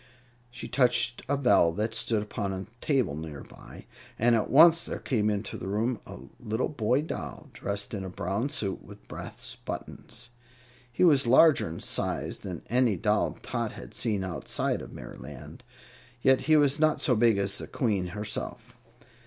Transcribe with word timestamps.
She 0.49 0.67
touched 0.67 1.21
a 1.29 1.37
bell 1.37 1.71
that 1.73 1.93
stood 1.93 2.23
upon 2.23 2.51
a 2.53 2.65
table 2.83 3.15
near 3.15 3.43
by, 3.43 3.85
and 4.17 4.33
at 4.33 4.49
once 4.49 4.83
there 4.83 4.97
came 4.97 5.29
into 5.29 5.57
the 5.59 5.67
room 5.67 5.99
a 6.07 6.17
little 6.39 6.69
boy 6.69 7.03
doll, 7.03 7.51
dressed 7.53 7.93
in 7.93 8.03
a 8.03 8.09
brown 8.09 8.49
suit 8.49 8.81
with 8.81 9.07
brass 9.07 9.57
buttons. 9.63 10.29
He 10.91 11.03
was 11.03 11.27
larger 11.27 11.69
in 11.69 11.81
size 11.81 12.39
than 12.39 12.63
any 12.67 12.97
doll 12.97 13.37
Tot 13.43 13.73
had 13.73 13.93
seen 13.93 14.23
outside 14.23 14.81
of 14.81 14.91
Merryland, 14.91 15.63
yet 16.23 16.39
he 16.49 16.57
was 16.57 16.79
not 16.79 16.99
so 16.99 17.15
big 17.15 17.37
as 17.37 17.59
the 17.59 17.67
Queen 17.67 18.07
herself. 18.07 18.75